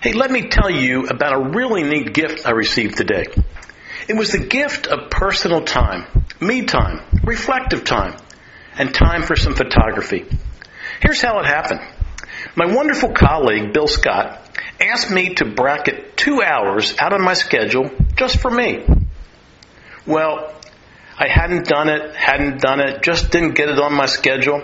[0.00, 3.24] Hey, let me tell you about a really neat gift I received today.
[4.08, 8.16] It was the gift of personal time, me time, reflective time,
[8.76, 10.24] and time for some photography.
[11.00, 11.80] Here's how it happened.
[12.54, 14.48] My wonderful colleague, Bill Scott,
[14.80, 18.86] asked me to bracket two hours out of my schedule just for me.
[20.06, 20.54] Well,
[21.18, 24.62] I hadn't done it, hadn't done it, just didn't get it on my schedule.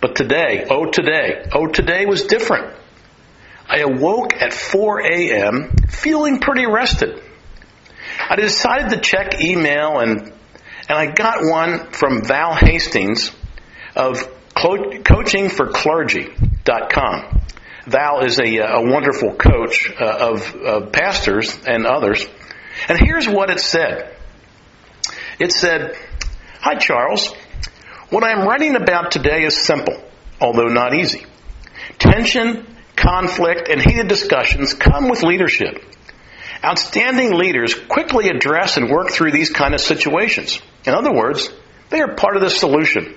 [0.00, 2.78] But today, oh today, oh today was different.
[3.72, 5.74] I awoke at 4 a.m.
[5.88, 7.22] feeling pretty rested.
[8.28, 10.30] I decided to check email and,
[10.88, 13.32] and I got one from Val Hastings
[13.96, 17.40] of coachingforclergy.com.
[17.86, 22.26] Val is a, a wonderful coach uh, of, of pastors and others.
[22.88, 24.14] And here's what it said.
[25.40, 25.96] It said,
[26.60, 27.32] Hi Charles,
[28.10, 29.96] what I am writing about today is simple,
[30.42, 31.24] although not easy.
[31.98, 32.66] Tension,
[33.02, 35.84] conflict, and heated discussions come with leadership.
[36.64, 40.60] Outstanding leaders quickly address and work through these kind of situations.
[40.86, 41.50] In other words,
[41.90, 43.16] they are part of the solution.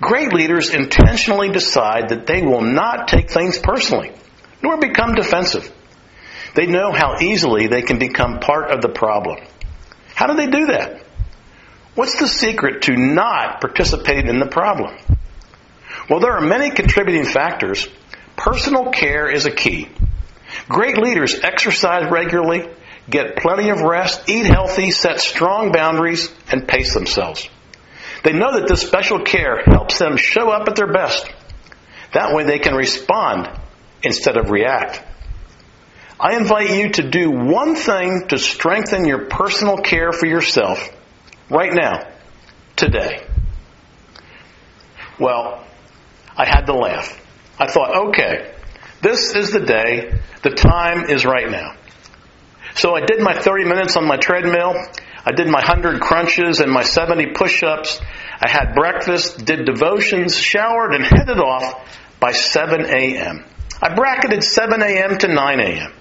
[0.00, 4.12] Great leaders intentionally decide that they will not take things personally,
[4.62, 5.70] nor become defensive.
[6.54, 9.38] They know how easily they can become part of the problem.
[10.14, 11.04] How do they do that?
[11.94, 14.96] What's the secret to not participating in the problem?
[16.08, 17.88] Well, there are many contributing factors.
[18.42, 19.88] Personal care is a key.
[20.68, 22.68] Great leaders exercise regularly,
[23.08, 27.48] get plenty of rest, eat healthy, set strong boundaries, and pace themselves.
[28.24, 31.24] They know that this special care helps them show up at their best.
[32.14, 33.48] That way they can respond
[34.02, 35.00] instead of react.
[36.18, 40.90] I invite you to do one thing to strengthen your personal care for yourself
[41.48, 42.08] right now,
[42.74, 43.24] today.
[45.20, 45.64] Well,
[46.36, 47.21] I had to laugh.
[47.62, 48.52] I thought, okay,
[49.02, 51.76] this is the day, the time is right now.
[52.74, 54.74] So I did my 30 minutes on my treadmill.
[55.24, 58.00] I did my 100 crunches and my 70 push-ups.
[58.40, 61.88] I had breakfast, did devotions, showered, and headed off
[62.18, 63.44] by 7 a.m.
[63.80, 65.18] I bracketed 7 a.m.
[65.18, 65.92] to 9 a.m.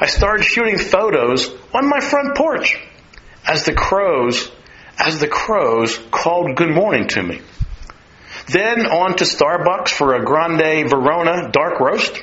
[0.00, 2.76] I started shooting photos on my front porch
[3.46, 4.50] as the crows,
[4.98, 7.40] as the crows called good morning to me.
[8.48, 12.18] Then on to Starbucks for a Grande Verona dark roast.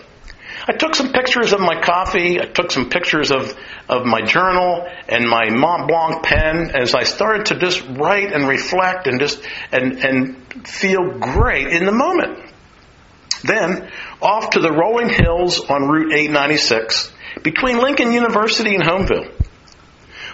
[0.67, 2.39] I took some pictures of my coffee.
[2.41, 3.55] I took some pictures of,
[3.87, 8.47] of my journal and my Mont Blanc pen as I started to just write and
[8.47, 9.39] reflect and just,
[9.71, 12.39] and, and feel great in the moment.
[13.43, 17.11] Then off to the rolling hills on Route 896
[17.43, 19.31] between Lincoln University and Homeville.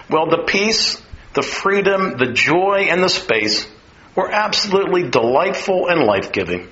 [0.08, 1.02] Well, the peace,
[1.34, 3.66] the freedom, the joy, and the space
[4.14, 6.68] were absolutely delightful and life giving.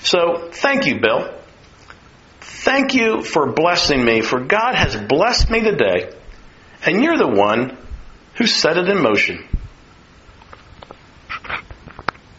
[0.00, 1.34] So, thank you, Bill.
[2.40, 6.12] Thank you for blessing me, for God has blessed me today,
[6.84, 7.76] and you're the one
[8.36, 9.44] who set it in motion.